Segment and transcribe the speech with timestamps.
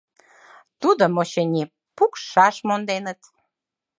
[0.81, 1.63] Тудым, очыни,
[1.95, 3.21] пукшаш монденыт.